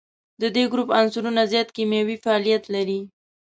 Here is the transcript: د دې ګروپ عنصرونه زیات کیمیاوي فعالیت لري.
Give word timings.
د 0.41 0.43
دې 0.55 0.63
ګروپ 0.71 0.89
عنصرونه 0.99 1.41
زیات 1.51 1.69
کیمیاوي 1.75 2.17
فعالیت 2.23 2.63
لري. 2.75 2.99